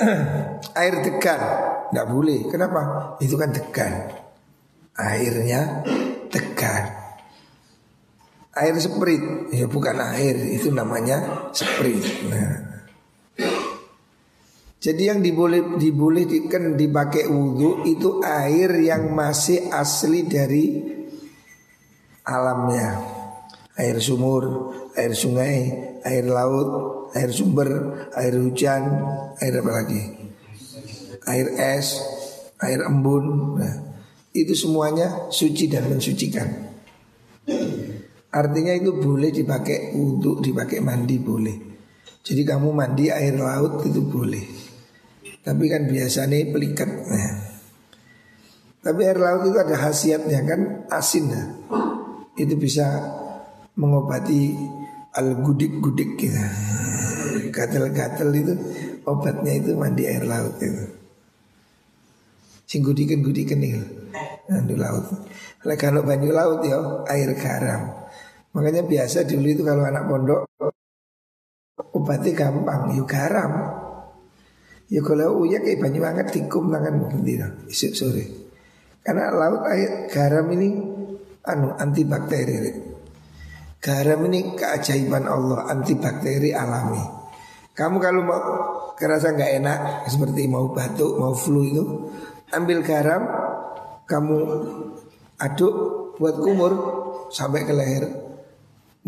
Air 0.80 1.04
degan 1.04 1.40
Tidak 1.90 2.06
boleh 2.08 2.48
Kenapa? 2.48 2.80
Itu 3.20 3.36
kan 3.36 3.52
degan 3.52 4.08
Airnya 4.96 5.84
degan 6.32 6.84
Air 8.56 8.76
sprit 8.80 9.52
Ya 9.52 9.68
bukan 9.68 9.96
air 10.00 10.36
Itu 10.56 10.72
namanya 10.72 11.50
sprit 11.52 12.04
nah. 12.28 12.68
Jadi 14.80 15.12
yang 15.12 15.20
diboleh 15.20 15.76
dibolehkan 15.76 16.72
dipakai 16.72 17.28
wudhu 17.28 17.84
itu 17.84 18.24
air 18.24 18.72
yang 18.80 19.12
masih 19.12 19.68
asli 19.68 20.24
dari 20.24 20.64
alamnya. 22.30 23.18
Air 23.74 23.98
sumur, 23.98 24.70
air 24.94 25.10
sungai, 25.16 25.56
air 26.06 26.24
laut, 26.30 27.10
air 27.16 27.30
sumber, 27.34 27.70
air 28.14 28.34
hujan, 28.38 28.84
air 29.42 29.54
apa 29.58 29.70
lagi? 29.72 30.02
Air 31.26 31.46
es, 31.58 31.98
air 32.62 32.86
embun. 32.86 33.56
Nah, 33.58 33.74
itu 34.30 34.54
semuanya 34.54 35.32
suci 35.32 35.66
dan 35.66 35.90
mensucikan. 35.90 36.70
Artinya 38.30 38.78
itu 38.78 38.94
boleh 38.94 39.34
dipakai 39.34 39.96
untuk 39.98 40.38
dipakai 40.38 40.78
mandi 40.78 41.18
boleh. 41.18 41.56
Jadi 42.22 42.42
kamu 42.46 42.70
mandi 42.70 43.10
air 43.10 43.34
laut 43.34 43.82
itu 43.82 44.00
boleh. 44.06 44.44
Tapi 45.40 45.64
kan 45.66 45.88
biasanya 45.88 46.36
pelikat. 46.52 46.90
Nah. 47.10 47.34
Tapi 48.80 49.00
air 49.02 49.18
laut 49.18 49.50
itu 49.50 49.58
ada 49.58 49.74
khasiatnya 49.74 50.40
kan 50.46 50.60
asin. 50.92 51.24
Nah. 51.26 51.46
Itu 52.38 52.54
bisa 52.54 52.86
mengobati 53.78 54.54
al-gudik-gudik 55.16 56.20
gitu 56.20 56.42
gatel-gatel 57.50 58.30
itu 58.30 58.54
obatnya 59.04 59.52
itu 59.58 59.74
mandi 59.74 60.06
air 60.06 60.22
laut 60.22 60.54
itu. 60.62 60.86
Sing 62.64 62.86
gudikan-gudikan 62.86 63.58
itu 63.58 63.82
mandi 64.46 64.74
laut. 64.78 65.10
Kalau 65.76 66.06
banyu 66.06 66.30
laut 66.30 66.62
ya 66.62 66.78
air 67.10 67.34
garam. 67.34 68.06
Makanya 68.54 68.86
biasa 68.86 69.26
dulu 69.26 69.46
itu 69.46 69.62
kalau 69.66 69.82
anak 69.86 70.06
pondok 70.06 70.46
obatnya 71.94 72.30
gampang, 72.34 72.94
yuk 72.94 73.06
ya 73.06 73.26
garam. 73.26 73.52
Ya 74.90 75.00
kalau 75.06 75.46
uya 75.46 75.62
kayak 75.62 75.78
banyu 75.78 76.02
banget 76.02 76.26
tikum 76.34 76.70
tangan 76.70 76.98
bendera 76.98 77.46
isuk 77.70 77.94
sore. 77.94 78.26
Karena 79.02 79.30
laut 79.30 79.62
air 79.70 80.10
garam 80.10 80.50
ini 80.50 80.98
anu 81.46 81.76
antibakteri. 81.76 82.72
Garam 83.80 84.20
ini 84.28 84.54
keajaiban 84.60 85.24
Allah 85.24 85.64
antibakteri 85.72 86.52
alami. 86.52 87.00
Kamu 87.72 87.96
kalau 87.96 88.20
mau 88.26 88.42
kerasa 88.92 89.32
nggak 89.32 89.52
enak 89.64 89.78
seperti 90.04 90.44
mau 90.44 90.68
batuk, 90.68 91.16
mau 91.16 91.32
flu 91.32 91.64
itu, 91.64 91.84
ambil 92.52 92.84
garam, 92.84 93.24
kamu 94.04 94.36
aduk 95.40 95.74
buat 96.20 96.36
kumur 96.44 96.72
sampai 97.32 97.64
ke 97.64 97.72
leher, 97.72 98.04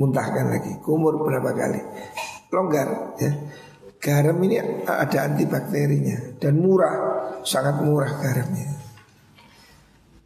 muntahkan 0.00 0.48
lagi. 0.48 0.80
Kumur 0.80 1.20
berapa 1.20 1.52
kali? 1.52 1.80
Longgar 2.48 3.18
ya. 3.20 3.32
Garam 4.02 4.40
ini 4.42 4.58
ada 4.88 5.30
antibakterinya 5.30 6.40
dan 6.40 6.58
murah, 6.58 6.96
sangat 7.44 7.84
murah 7.84 8.10
garamnya. 8.18 8.72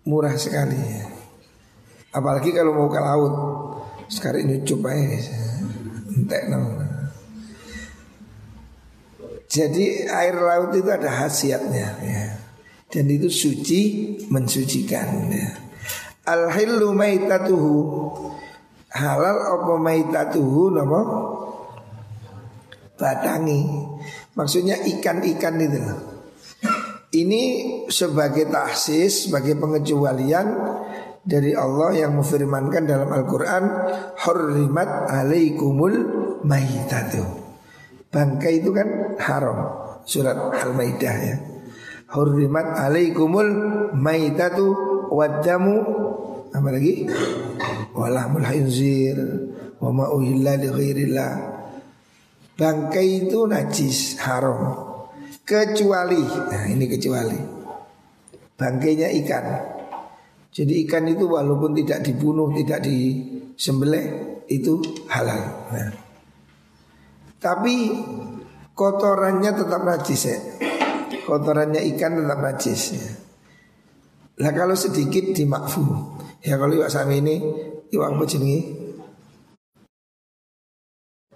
Murah 0.06 0.32
sekali 0.38 0.78
ya. 0.78 1.15
Apalagi 2.16 2.57
kalau 2.57 2.72
mau 2.72 2.88
ke 2.88 2.96
laut. 2.96 3.35
Sekarang 4.09 4.48
ini 4.48 4.64
coba 4.64 4.96
ya. 4.96 5.20
Jadi 9.46 10.09
air 10.09 10.37
laut 10.40 10.72
itu 10.72 10.88
ada 10.88 11.12
khasiatnya 11.12 11.88
ya. 12.00 12.24
Dan 12.88 13.12
itu 13.12 13.29
suci 13.29 13.81
mensucikan 14.33 15.29
ya. 15.29 15.50
Al 16.26 16.48
hillu 16.57 16.96
maitatuhu 16.96 17.76
halal 18.96 19.38
apa 19.61 19.74
maitatuhu 19.76 20.72
nama 20.72 21.00
batangi. 22.96 23.61
Maksudnya 24.33 24.81
ikan-ikan 24.96 25.57
itu. 25.61 25.81
Ini 27.16 27.42
sebagai 27.88 28.50
tahsis, 28.50 29.29
sebagai 29.29 29.57
pengecualian 29.57 30.46
dari 31.26 31.52
Allah 31.58 32.06
yang 32.06 32.14
memfirmankan 32.14 32.86
dalam 32.86 33.10
Al-Quran 33.10 33.64
Hurrimat 34.22 35.10
alaikumul 35.10 35.94
maitatuhu 36.46 37.42
Bangkai 38.14 38.62
itu 38.62 38.70
kan 38.70 39.18
haram 39.18 39.58
Surat 40.06 40.38
Al-Maidah 40.38 41.16
ya. 41.18 41.36
Hurrimat 42.14 42.78
alaikumul 42.78 43.50
maitatu 43.98 44.70
wadamu 45.10 45.82
Apa 46.54 46.68
lagi? 46.70 47.10
Walahmul 47.90 48.46
hinzir 48.46 49.18
Wa 49.76 49.92
ma'uhilla 49.92 50.56
li 50.56 50.68
ghairillah. 50.72 51.32
Bangkai 52.56 53.28
itu 53.28 53.44
najis 53.44 54.16
haram. 54.24 54.72
Kecuali 55.44 56.24
Nah 56.24 56.64
ini 56.64 56.88
kecuali. 56.88 57.36
Bangkainya 58.56 59.12
ikan 59.20 59.75
Jadi 60.50 60.87
ikan 60.87 61.04
itu 61.11 61.28
walaupun 61.28 61.76
tidak 61.76 62.00
dibunuh 62.00 62.48
Tidak 62.48 62.80
disembelih 62.80 64.06
Itu 64.48 64.80
halal 65.11 65.42
nah. 65.74 65.90
Tapi 67.37 67.76
kotorannya 68.74 69.50
tetap 69.54 69.80
najis 69.87 70.22
ya. 70.26 70.38
Kotorannya 71.24 71.80
ikan 71.94 72.18
tetap 72.18 72.38
najis 72.42 72.82
ya. 72.96 73.09
Lah 74.42 74.52
kalau 74.52 74.76
sedikit 74.76 75.32
dimakfu. 75.32 75.85
Ya 76.44 76.61
kalau 76.61 76.74
iwak 76.76 76.92
sami 76.92 77.24
ini 77.24 77.37
iwak 77.94 78.18
apa 78.18 78.24
jenenge? 78.28 78.61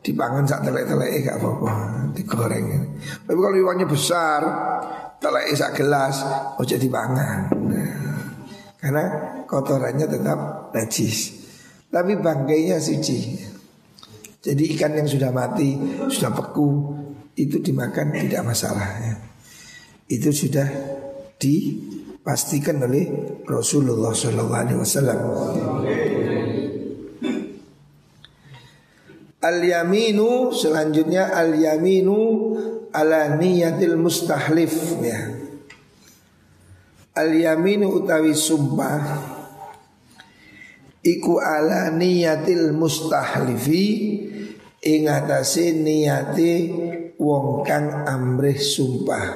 Dipangan 0.00 0.48
sak 0.48 0.64
telek-telek 0.64 1.28
gak 1.28 1.36
apa-apa, 1.36 1.72
digoreng. 2.16 2.96
Tapi 3.28 3.36
kalau 3.36 3.52
iwaknya 3.52 3.84
besar, 3.84 4.40
telek 5.20 5.52
sak 5.52 5.76
gelas, 5.76 6.24
ojo 6.56 6.72
dipangan. 6.80 7.52
Nah, 7.68 7.99
karena 8.80 9.04
kotorannya 9.44 10.08
tetap 10.08 10.72
najis. 10.72 11.38
Tapi 11.92 12.16
bangkainya 12.16 12.80
suci. 12.80 13.36
Jadi 14.40 14.62
ikan 14.74 14.96
yang 14.96 15.04
sudah 15.04 15.30
mati, 15.30 15.76
sudah 16.08 16.32
beku 16.32 16.96
itu 17.36 17.60
dimakan 17.60 18.16
tidak 18.16 18.42
masalah 18.42 18.88
ya. 19.04 19.14
Itu 20.08 20.32
sudah 20.32 20.66
di 21.36 21.76
dipastikan 22.20 22.76
oleh 22.84 23.08
Rasulullah 23.48 24.12
Shallallahu 24.12 24.52
Alaihi 24.52 24.78
Wasallam. 24.78 25.18
Al 29.40 29.58
yaminu 29.64 30.52
selanjutnya 30.52 31.32
al 31.32 31.56
yaminu 31.56 32.20
ala 32.92 33.40
niyatil 33.40 33.96
mustahlif 33.96 35.00
ya. 35.00 35.39
Al 37.10 37.34
yaminu 37.34 37.90
utawi 37.90 38.34
sumpah 38.38 39.02
iku 41.02 41.42
ala 41.42 41.90
niyatil 41.90 42.70
mustahlifi 42.70 43.86
ing 44.80 45.02
atase 45.10 45.74
niyate 45.74 46.52
wong 47.18 47.66
kang 47.66 48.06
amrih 48.06 48.56
sumpah. 48.56 49.26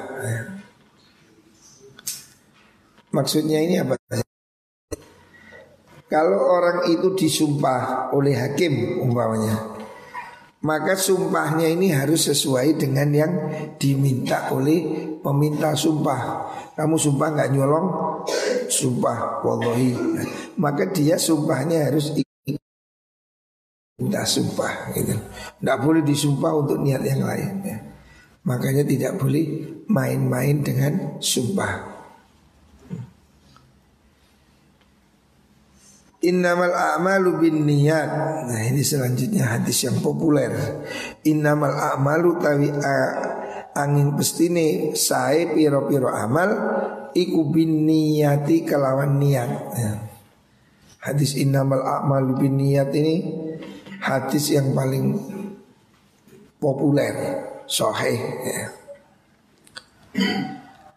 Maksudnya 3.14 3.58
ini 3.62 3.78
apa? 3.78 3.94
Kalau 6.10 6.40
orang 6.46 6.94
itu 6.94 7.14
disumpah 7.18 8.14
oleh 8.14 8.38
hakim 8.38 9.02
umpamanya 9.02 9.74
maka 10.64 10.96
sumpahnya 10.96 11.68
ini 11.68 11.92
harus 11.92 12.24
sesuai 12.32 12.80
dengan 12.80 13.08
yang 13.12 13.32
diminta 13.76 14.48
oleh 14.48 15.12
peminta 15.20 15.76
sumpah. 15.76 16.20
Kamu 16.74 16.98
sumpah 16.98 17.28
nggak 17.30 17.50
nyolong, 17.54 17.86
sumpah 18.66 19.46
wallahi. 19.46 19.94
Maka 20.58 20.90
dia 20.90 21.14
sumpahnya 21.14 21.86
harus 21.86 22.10
minta 23.94 24.26
sumpah 24.26 24.90
gitu. 24.98 25.14
Tidak 25.62 25.78
boleh 25.78 26.02
disumpah 26.02 26.52
untuk 26.54 26.82
niat 26.82 27.02
yang 27.06 27.22
lain 27.22 27.52
ya. 27.62 27.78
Makanya 28.44 28.84
tidak 28.84 29.16
boleh 29.16 29.70
main-main 29.86 30.60
dengan 30.60 31.16
sumpah. 31.22 31.94
Innamal 36.24 36.72
a'malu 36.72 37.36
bin 37.36 37.68
niat 37.68 38.08
Nah 38.48 38.60
ini 38.64 38.80
selanjutnya 38.80 39.44
hadis 39.44 39.84
yang 39.84 40.00
populer 40.00 40.48
Innamal 41.28 41.76
a'malu 41.76 42.40
tawi 42.40 42.72
angin 43.74 44.14
pestine 44.14 44.94
sae 44.94 45.50
piro-piro 45.52 46.10
amal 46.10 46.50
Iku 47.14 47.46
bin 47.46 47.86
niyati 47.86 48.66
kelawan 48.66 49.22
niat 49.22 49.50
ya. 49.78 49.92
Hadis 50.98 51.38
innamal 51.38 51.78
a'malu 51.78 52.42
bin 52.42 52.58
niat 52.58 52.90
ini 52.90 53.22
Hadis 54.02 54.50
yang 54.50 54.74
paling 54.74 55.14
populer 56.58 57.14
Soheh 57.70 58.18
ya. 58.50 58.66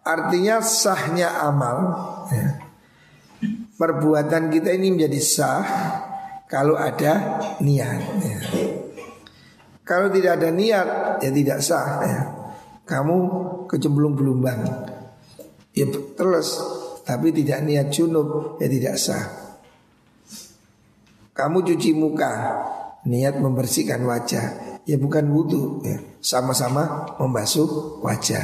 Artinya 0.02 0.58
sahnya 0.64 1.38
amal 1.46 1.78
ya 2.34 2.68
perbuatan 3.78 4.50
kita 4.50 4.74
ini 4.74 4.98
menjadi 4.98 5.20
sah 5.22 5.66
kalau 6.50 6.76
ada 6.76 7.40
niat. 7.62 8.02
Ya. 8.26 8.40
Kalau 9.86 10.12
tidak 10.12 10.42
ada 10.42 10.50
niat 10.52 10.88
ya 11.24 11.30
tidak 11.32 11.60
sah. 11.62 11.88
Ya. 12.04 12.22
Kamu 12.88 13.18
kecemplung 13.68 14.16
belumbang, 14.16 14.64
ya 15.76 15.86
terus 16.16 16.56
tapi 17.04 17.36
tidak 17.36 17.68
niat 17.68 17.92
junub 17.92 18.56
ya 18.64 18.68
tidak 18.72 18.96
sah. 18.96 19.26
Kamu 21.36 21.68
cuci 21.68 21.92
muka, 21.94 22.32
niat 23.06 23.38
membersihkan 23.44 24.02
wajah, 24.08 24.80
ya 24.88 24.96
bukan 24.98 25.30
wudhu, 25.30 25.84
ya. 25.84 26.00
sama-sama 26.24 27.14
membasuh 27.20 28.00
wajah. 28.00 28.42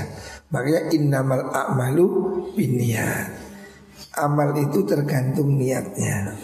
Makanya 0.52 0.94
innamal 0.94 1.50
a'malu 1.50 2.06
bin 2.54 2.78
niat 2.78 3.44
amal 4.18 4.54
itu 4.58 4.86
tergantung 4.86 5.58
niatnya. 5.58 6.38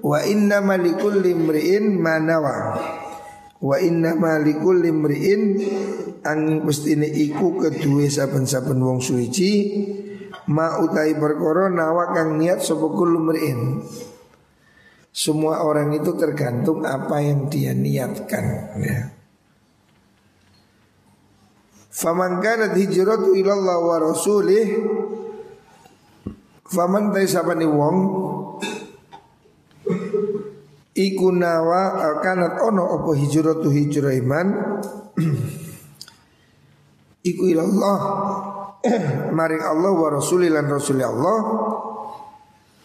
Wa 0.00 0.24
inna 0.24 0.60
limriin 0.62 2.00
manawa. 2.00 2.78
Wa 3.62 3.76
inna 3.78 4.16
limriin 4.16 5.42
angin 6.22 6.62
pestine 6.62 7.06
iku 7.06 7.58
kedua 7.58 8.06
saben-saben 8.06 8.78
wong 8.78 8.98
suci 9.02 9.50
ma 10.50 10.80
utai 10.82 11.14
perkara 11.14 11.70
nawa 11.70 12.10
kang 12.14 12.38
niat 12.38 12.62
sapa 12.62 12.86
mriin. 12.90 13.82
Semua 15.12 15.60
orang 15.60 15.92
itu 15.92 16.16
tergantung 16.16 16.88
apa 16.88 17.20
yang 17.20 17.52
dia 17.52 17.76
niatkan 17.76 18.44
ya. 18.80 19.12
Faman 21.92 22.40
kanat 22.40 22.72
hijratu 22.72 23.36
ilallah 23.36 23.76
wa 23.76 23.96
rasulih 24.00 24.80
Faman 26.64 27.12
tay 27.12 27.28
sapani 27.28 27.68
wong 27.68 27.96
Iku 30.96 31.28
nawa 31.32 32.16
kanat 32.24 32.64
ono 32.64 32.84
opo 32.96 33.12
hijratu 33.12 33.68
hijrah 33.68 34.16
iman 34.16 34.48
Iku 37.22 37.42
ilallah. 37.50 37.98
Maring 39.38 39.62
Allah 39.62 39.92
wa 39.94 40.08
rasulilan 40.10 40.66
rasuli 40.66 41.06
Allah. 41.06 41.38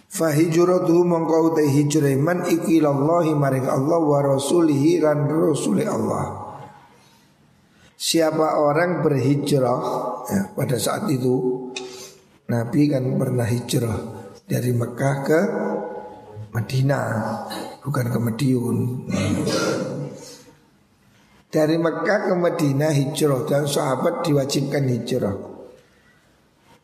Fahijratuhu 0.08 1.04
mongkau 1.04 1.52
tay 1.52 1.67
hijrah 1.67 2.15
iman 2.15 2.47
Iku 2.47 2.80
ilallahi 2.80 3.36
maring 3.36 3.67
Allah 3.67 4.00
wa 4.00 4.19
rasulihi 4.23 5.04
lan 5.04 5.28
rasuli 5.28 5.84
Allah. 5.84 6.47
Siapa 7.97 8.62
orang 8.62 9.02
berhijrah 9.02 9.82
ya, 10.30 10.41
pada 10.54 10.78
saat 10.78 11.10
itu 11.10 11.67
Nabi 12.47 12.88
kan 12.88 13.04
pernah 13.17 13.43
hijrah 13.43 13.97
dari 14.47 14.71
Mekah 14.71 15.15
ke 15.26 15.41
Madinah, 16.56 17.10
bukan 17.84 18.06
ke 18.08 18.19
Madiun. 18.21 18.78
Dari 21.48 21.80
Mekah 21.80 22.28
ke 22.28 22.34
Madinah 22.36 22.92
hijrah 22.92 23.48
dan 23.48 23.64
sahabat 23.72 24.20
diwajibkan 24.28 24.84
hijrah. 24.84 25.36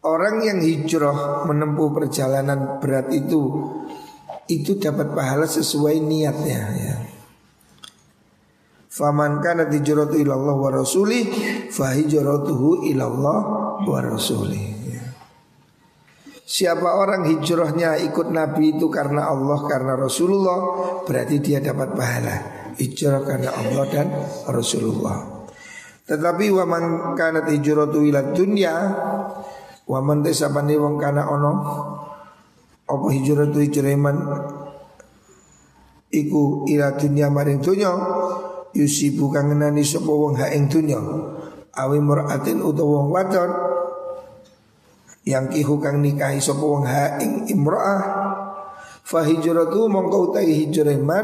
Orang 0.07 0.39
yang 0.39 0.63
hijrah 0.63 1.43
menempuh 1.43 1.91
perjalanan 1.91 2.79
berat 2.79 3.11
itu 3.11 3.71
itu 4.47 4.79
dapat 4.79 5.11
pahala 5.11 5.43
sesuai 5.47 5.99
niatnya 5.99 6.61
ya. 6.79 6.95
Faman 8.87 9.43
kana 9.43 9.67
hijratu 9.67 10.15
ilallah 10.15 10.55
wa 10.55 10.71
rasulih 10.71 11.27
fa 11.67 11.91
hijratuhu 11.99 12.87
ilallah 12.87 13.39
wa 13.83 13.99
rasulih. 13.99 14.73
Siapa 16.43 16.85
orang 16.85 17.25
hijrahnya 17.27 17.97
ikut 18.03 18.29
Nabi 18.29 18.77
itu 18.77 18.85
karena 18.85 19.25
Allah, 19.25 19.63
karena 19.65 19.97
Rasulullah 19.97 20.59
Berarti 21.01 21.41
dia 21.41 21.57
dapat 21.57 21.97
pahala 21.97 22.52
Hijrah 22.77 23.21
karena 23.25 23.49
Allah 23.53 23.85
dan 23.91 24.07
Rasulullah. 24.49 25.33
Tetapi 26.03 26.51
waman 26.51 27.15
kanat 27.15 27.47
hijratu 27.47 28.03
ila 28.03 28.35
dunya 28.35 28.75
Waman 29.87 30.19
tesapani 30.19 30.75
wong 30.75 30.99
kana 30.99 31.31
ono 31.31 31.51
Apa 32.83 33.07
hijratu 33.07 33.63
hijrah 33.63 33.95
iman 33.95 34.17
Iku 36.11 36.67
ila 36.67 36.99
dunya 36.99 37.31
maring 37.31 37.63
dunya 37.63 37.91
Yusibu 38.75 39.31
kangenani 39.31 39.79
sopa 39.87 40.11
wong 40.11 40.35
haing 40.35 40.67
dunya 40.67 40.99
Awi 41.71 42.03
muratin 42.03 42.59
utawa 42.59 42.99
wong 42.99 43.07
wadon 43.09 43.51
yang 45.23 45.47
kihu 45.47 45.79
kang 45.79 46.03
nikahi 46.03 46.43
sapa 46.43 46.59
wong 46.59 46.83
ha 46.83 47.15
ing 47.23 47.47
imraah 47.47 48.01
fa 49.07 49.23
hijratu 49.23 49.87
mongko 49.87 50.35
utahi 50.35 50.67
hijrah 50.67 50.99
man 50.99 51.23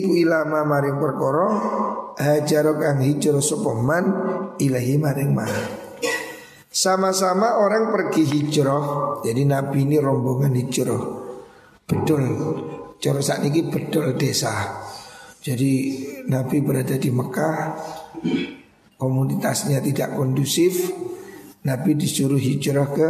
iku 0.00 0.16
ilama 0.16 0.64
maring 0.64 0.96
perkara 0.96 1.46
hajar 2.16 2.66
kang 2.80 3.04
hijrah 3.04 3.44
sapa 3.44 3.72
man 3.76 4.04
ilahi 4.56 4.96
maring 4.96 5.32
man 5.36 5.52
sama-sama 6.72 7.60
orang 7.60 7.92
pergi 7.92 8.24
hijrah 8.24 9.20
jadi 9.20 9.42
nabi 9.44 9.84
ini 9.84 10.00
rombongan 10.00 10.56
hijrah 10.56 11.02
betul 11.84 12.22
cara 12.96 13.20
saat 13.20 13.44
ini 13.44 13.68
betul 13.68 14.16
desa 14.16 14.80
jadi 15.42 15.72
nabi 16.32 16.64
berada 16.64 16.96
di 16.96 17.10
Mekah 17.12 17.56
komunitasnya 18.96 19.82
tidak 19.82 20.14
kondusif 20.14 20.94
Nabi 21.62 21.94
disuruh 21.94 22.38
hijrah 22.42 22.90
ke 22.90 23.08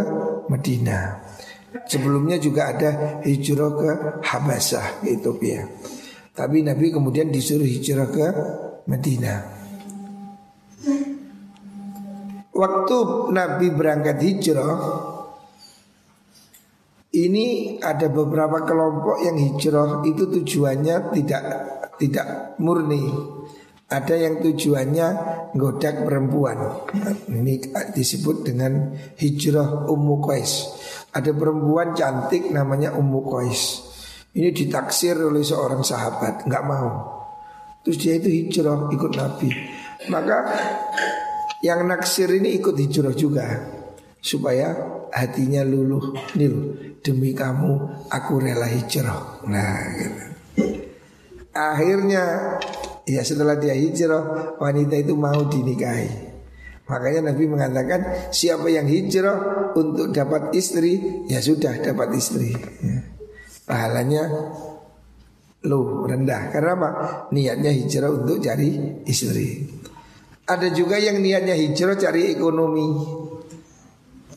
Madinah. 0.52 1.24
Sebelumnya 1.88 2.36
juga 2.36 2.68
ada 2.68 3.20
hijrah 3.24 3.72
ke 3.72 3.90
Habasah, 4.20 5.00
ke 5.00 5.16
Ethiopia. 5.16 5.64
Tapi 6.32 6.64
Nabi 6.64 6.88
kemudian 6.88 7.28
disuruh 7.28 7.68
hijrah 7.68 8.08
ke 8.08 8.26
Madinah. 8.88 9.40
Waktu 12.52 12.96
Nabi 13.32 13.66
berangkat 13.72 14.16
hijrah 14.20 14.76
ini 17.12 17.76
ada 17.84 18.08
beberapa 18.08 18.64
kelompok 18.64 19.20
yang 19.20 19.36
hijrah 19.36 20.00
itu 20.08 20.24
tujuannya 20.32 21.12
tidak 21.12 21.44
tidak 22.00 22.56
murni. 22.56 23.04
Ada 23.92 24.16
yang 24.16 24.40
tujuannya 24.40 25.08
godak 25.52 26.08
perempuan. 26.08 26.88
Ini 27.28 27.76
disebut 27.92 28.48
dengan 28.48 28.96
hijrah 29.20 29.84
Ummu 29.84 30.16
Qais. 30.24 30.52
Ada 31.12 31.36
perempuan 31.36 31.92
cantik 31.92 32.48
namanya 32.48 32.96
Ummu 32.96 33.20
Qais. 33.28 33.81
Ini 34.32 34.48
ditaksir 34.48 35.20
oleh 35.20 35.44
seorang 35.44 35.84
sahabat, 35.84 36.48
nggak 36.48 36.64
mau. 36.64 36.88
Terus 37.84 37.98
dia 38.00 38.16
itu 38.16 38.32
hijrah 38.32 38.88
ikut 38.88 39.12
Nabi. 39.12 39.50
Maka 40.08 40.38
yang 41.60 41.84
naksir 41.84 42.32
ini 42.32 42.56
ikut 42.56 42.72
hijrah 42.72 43.12
juga 43.12 43.44
supaya 44.22 44.72
hatinya 45.12 45.60
luluh 45.66 46.16
nil 46.38 46.78
demi 47.04 47.36
kamu 47.36 48.06
aku 48.08 48.32
rela 48.40 48.70
hijrah. 48.70 49.44
Nah, 49.50 49.76
gitu. 50.00 50.24
Akhirnya 51.52 52.56
ya 53.04 53.20
setelah 53.20 53.60
dia 53.60 53.76
hijrah 53.76 54.56
wanita 54.56 54.96
itu 54.96 55.12
mau 55.12 55.44
dinikahi. 55.44 56.32
Makanya 56.88 57.30
Nabi 57.32 57.44
mengatakan 57.46 58.32
siapa 58.32 58.72
yang 58.72 58.88
hijrah 58.88 59.70
untuk 59.76 60.08
dapat 60.08 60.56
istri 60.56 61.24
ya 61.28 61.44
sudah 61.44 61.84
dapat 61.84 62.16
istri. 62.16 62.56
Ya. 62.80 63.11
Pahalanya 63.62 64.26
lo 65.62 66.06
rendah 66.06 66.50
karena 66.50 66.72
apa? 66.74 66.90
Niatnya 67.30 67.70
hijrah 67.70 68.10
untuk 68.10 68.42
cari 68.42 69.02
istri. 69.06 69.62
Ada 70.42 70.74
juga 70.74 70.98
yang 70.98 71.22
niatnya 71.22 71.54
hijrah 71.54 71.94
cari 71.94 72.34
ekonomi, 72.34 72.88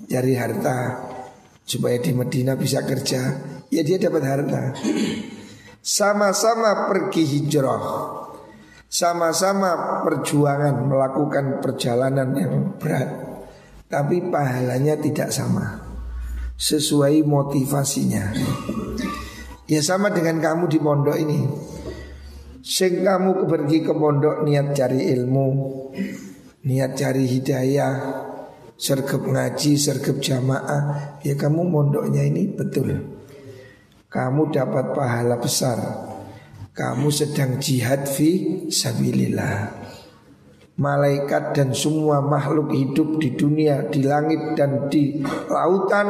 cari 0.05 0.33
harta 0.37 0.77
supaya 1.65 1.97
di 1.97 2.13
Medina 2.13 2.53
bisa 2.53 2.85
kerja. 2.85 3.21
Ya 3.73 3.81
dia 3.81 3.97
dapat 3.97 4.23
harta. 4.23 4.77
Sama-sama 5.85 6.89
pergi 6.89 7.21
hijrah 7.21 7.85
Sama-sama 8.89 10.01
perjuangan 10.01 10.81
melakukan 10.81 11.61
perjalanan 11.61 12.33
yang 12.33 12.53
berat 12.81 13.09
Tapi 13.85 14.33
pahalanya 14.33 14.97
tidak 14.97 15.29
sama 15.29 15.84
Sesuai 16.55 17.23
motivasinya 17.27 18.31
Ya 19.67 19.81
sama 19.83 20.11
dengan 20.11 20.39
kamu 20.39 20.71
di 20.71 20.79
pondok 20.79 21.17
ini 21.19 21.39
Sing 22.65 23.05
kamu 23.05 23.45
pergi 23.45 23.83
ke 23.85 23.93
pondok 23.93 24.41
niat 24.47 24.73
cari 24.73 25.11
ilmu 25.13 25.47
Niat 26.65 26.91
cari 26.97 27.23
hidayah 27.27 27.95
Sergap 28.75 29.23
ngaji, 29.23 29.79
sergap 29.79 30.19
jamaah 30.19 31.19
Ya 31.23 31.37
kamu 31.37 31.63
mondoknya 31.67 32.23
ini 32.27 32.51
betul 32.51 33.15
kamu 34.15 34.47
dapat 34.55 34.95
pahala 34.95 35.35
besar. 35.35 35.75
Kamu 36.71 37.11
sedang 37.11 37.59
jihad 37.59 38.07
fi 38.07 38.63
sabilillah. 38.71 39.84
Malaikat 40.75 41.55
dan 41.55 41.71
semua 41.71 42.19
makhluk 42.19 42.75
hidup 42.75 43.15
di 43.23 43.31
dunia, 43.31 43.87
di 43.87 44.03
langit 44.03 44.59
dan 44.59 44.91
di 44.91 45.23
lautan 45.47 46.07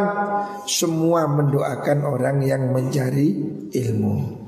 semua 0.65 1.29
mendoakan 1.29 2.01
orang 2.01 2.41
yang 2.41 2.73
mencari 2.73 3.29
ilmu. 3.69 4.45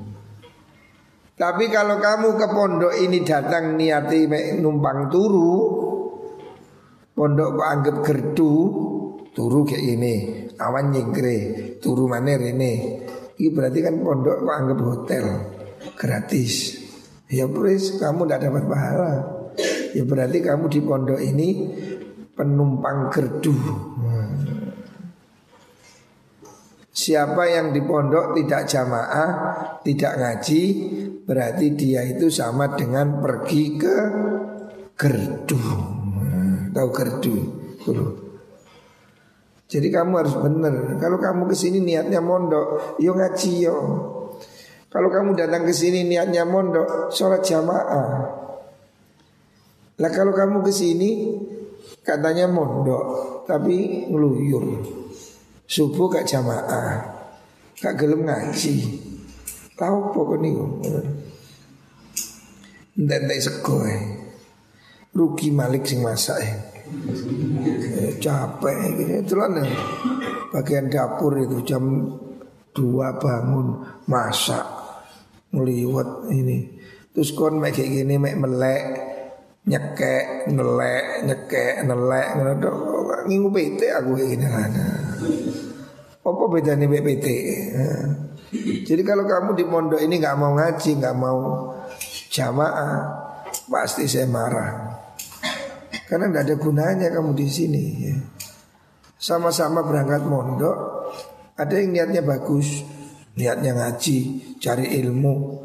Tapi 1.38 1.70
kalau 1.70 2.02
kamu 2.02 2.34
ke 2.34 2.46
pondok 2.50 2.98
ini 2.98 3.22
datang 3.22 3.78
niati 3.78 4.26
numpang 4.58 5.06
turu, 5.06 5.54
pondok 7.14 7.62
anggap 7.62 8.02
gerdu, 8.02 8.54
turu 9.30 9.62
kayak 9.62 9.86
ini, 9.86 10.14
awan 10.58 10.90
nyingkre, 10.90 11.38
turu 11.78 12.10
mana 12.10 12.34
ini. 12.34 13.06
Ini 13.38 13.54
berarti 13.54 13.78
kan 13.86 14.02
pondok 14.02 14.42
anggap 14.50 14.78
hotel 14.82 15.24
gratis. 15.94 16.74
Ya 17.30 17.46
please 17.46 18.02
kamu 18.02 18.26
tidak 18.26 18.50
dapat 18.50 18.64
pahala. 18.66 19.37
Ya 19.96 20.02
berarti 20.04 20.38
kamu 20.44 20.64
di 20.68 20.80
pondok 20.84 21.20
ini 21.20 21.48
penumpang 22.34 23.08
gerdu. 23.08 23.54
Siapa 26.98 27.46
yang 27.46 27.70
di 27.70 27.78
pondok 27.78 28.34
tidak 28.34 28.66
jamaah, 28.66 29.30
tidak 29.86 30.12
ngaji, 30.18 30.62
berarti 31.22 31.66
dia 31.78 32.02
itu 32.02 32.26
sama 32.26 32.74
dengan 32.74 33.22
pergi 33.22 33.64
ke 33.78 33.96
gerdu. 34.98 35.62
tahu 36.74 36.88
gerdu? 36.90 37.36
Jadi 39.68 39.88
kamu 39.92 40.12
harus 40.16 40.34
benar. 40.40 40.74
Kalau 40.96 41.20
kamu 41.20 41.46
ke 41.46 41.54
sini 41.54 41.78
niatnya 41.84 42.24
mondok, 42.24 42.98
yo 42.98 43.14
ngaji 43.14 43.52
yo. 43.62 43.76
Kalau 44.88 45.12
kamu 45.12 45.36
datang 45.36 45.68
ke 45.68 45.72
sini 45.76 46.08
niatnya 46.08 46.48
mondok, 46.48 47.12
sholat 47.12 47.44
jamaah. 47.44 48.47
Lah 49.98 50.10
kalau 50.14 50.30
kamu 50.30 50.62
ke 50.62 50.72
sini 50.72 51.34
katanya 52.06 52.46
mondok, 52.46 53.42
tapi 53.44 54.06
ngeluyur. 54.06 54.64
Subuh 55.68 56.08
gak 56.08 56.24
jamaah, 56.24 57.04
gak 57.76 57.94
gelem 57.98 58.24
ngaji. 58.24 58.76
Tahu 59.78 59.98
pokoknya 60.10 60.64
Ndak-ndak 62.98 63.38
sego 63.38 63.78
Rugi 65.14 65.54
malik 65.54 65.86
sing 65.86 66.02
masak 66.02 66.42
ya 66.42 66.54
capek 68.20 68.78
gitu. 68.96 69.12
Itulah 69.24 69.48
bagian 70.52 70.88
dapur 70.88 71.36
itu 71.40 71.64
jam 71.64 71.84
dua 72.72 73.16
bangun 73.16 73.82
masak 74.06 74.64
ngeliwat 75.52 76.28
ini. 76.32 76.76
Terus 77.12 77.34
kon 77.34 77.58
mek 77.58 77.74
gini 77.74 78.20
mek 78.20 78.36
melek 78.38 78.84
nyekek 79.68 80.48
nelek 80.48 81.28
nyekek 81.28 81.74
nelek 81.84 82.28
ngingu 83.28 83.48
PT 83.52 83.80
aku 83.92 84.16
kayak 84.16 84.28
gini 84.32 84.46
lah. 84.48 84.66
Apa 86.24 86.44
bedanya 86.48 86.88
BPT? 86.88 87.26
Jadi 88.84 89.02
kalau 89.04 89.24
kamu 89.28 89.56
di 89.56 89.64
pondok 89.64 90.00
ini 90.00 90.20
nggak 90.20 90.36
mau 90.36 90.56
ngaji, 90.56 90.90
nggak 91.00 91.16
mau 91.16 91.72
jamaah, 92.32 92.96
pasti 93.68 94.04
saya 94.04 94.28
marah. 94.28 94.72
Karena 96.08 96.32
tidak 96.32 96.42
ada 96.48 96.54
gunanya 96.56 97.08
kamu 97.12 97.36
di 97.36 97.46
sini 97.48 97.84
ya. 98.00 98.16
Sama-sama 99.18 99.82
berangkat 99.82 100.30
mondok 100.30 100.78
Ada 101.58 101.74
yang 101.82 101.90
niatnya 101.90 102.22
bagus 102.22 102.86
Niatnya 103.34 103.74
ngaji 103.74 104.18
Cari 104.62 104.94
ilmu 105.02 105.58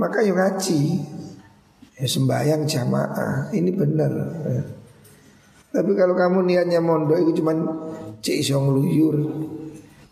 Maka 0.00 0.24
yang 0.24 0.40
ngaji 0.40 0.80
ya, 1.96 2.06
Sembayang 2.06 2.68
jamaah 2.68 3.50
Ini 3.50 3.70
benar 3.72 4.12
ya. 4.46 4.62
Tapi 5.76 5.92
kalau 5.92 6.14
kamu 6.16 6.46
niatnya 6.46 6.80
mondok 6.80 7.18
Itu 7.20 7.42
cuma 7.42 7.52
cek 8.20 8.36
iso 8.40 8.60
ngeluyur 8.60 9.16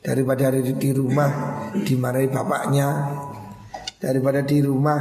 Daripada 0.04 0.52
di, 0.52 0.72
di 0.76 0.90
rumah 0.92 1.30
Dimarahi 1.72 2.28
bapaknya 2.28 2.88
Daripada 4.00 4.44
di 4.44 4.58
rumah 4.60 5.00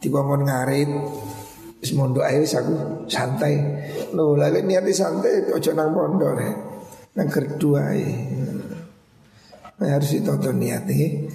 Dikongkon 0.00 0.42
ngarit 0.44 0.90
Wis 1.84 1.92
mondok 1.92 2.24
ae 2.24 2.40
aku 2.40 3.04
santai. 3.12 3.60
Lho 4.16 4.40
lagi 4.40 4.64
niati 4.64 4.88
santai 4.88 5.52
ojo 5.52 5.70
nang 5.76 5.92
pondok 5.92 6.32
rek. 6.32 6.56
Nang 7.12 7.28
gerdu 7.28 7.76
ae. 7.76 8.08
Nah, 9.76 9.88
harus 9.92 10.16
ditonton 10.16 10.64
niat 10.64 10.88
nih. 10.88 11.28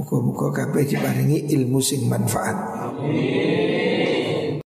Muka-muka 0.00 0.56
kabeh 0.56 0.88
diparingi 0.88 1.52
ilmu 1.52 1.84
sing 1.84 2.08
manfaat. 2.08 2.56
Amin. 2.80 4.13